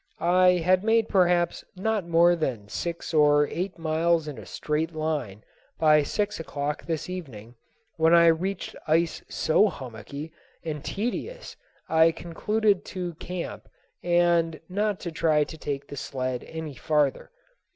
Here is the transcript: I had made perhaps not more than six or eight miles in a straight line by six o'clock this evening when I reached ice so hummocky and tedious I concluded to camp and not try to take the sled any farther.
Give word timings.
I 0.19 0.53
had 0.53 0.83
made 0.83 1.07
perhaps 1.07 1.63
not 1.75 2.07
more 2.07 2.35
than 2.35 2.67
six 2.69 3.13
or 3.13 3.45
eight 3.47 3.77
miles 3.77 4.27
in 4.27 4.39
a 4.39 4.47
straight 4.47 4.95
line 4.95 5.43
by 5.77 6.01
six 6.01 6.39
o'clock 6.39 6.83
this 6.87 7.07
evening 7.07 7.53
when 7.97 8.11
I 8.11 8.25
reached 8.25 8.75
ice 8.87 9.21
so 9.29 9.67
hummocky 9.67 10.33
and 10.65 10.83
tedious 10.83 11.55
I 11.87 12.11
concluded 12.13 12.83
to 12.85 13.13
camp 13.21 13.69
and 14.01 14.59
not 14.67 15.01
try 15.01 15.43
to 15.43 15.55
take 15.55 15.85
the 15.85 15.97
sled 15.97 16.45
any 16.45 16.73
farther. 16.73 17.29